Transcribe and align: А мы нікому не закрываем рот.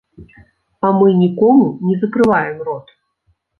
А 0.87 0.91
мы 1.01 1.07
нікому 1.23 1.69
не 1.91 2.01
закрываем 2.07 2.67
рот. 2.71 2.87